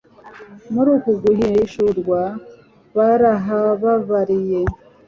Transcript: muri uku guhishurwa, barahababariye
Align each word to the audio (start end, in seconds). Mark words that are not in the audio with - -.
muri 0.73 0.89
uku 0.97 1.11
guhishurwa, 1.23 2.21
barahababariye 2.95 4.59